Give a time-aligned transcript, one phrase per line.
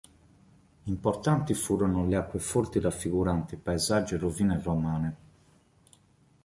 [0.85, 5.17] Importanti furono le acqueforti raffiguranti paesaggi e rovine romane.